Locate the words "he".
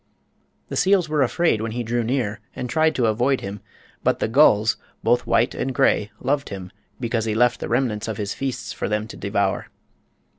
1.73-1.83, 7.25-7.35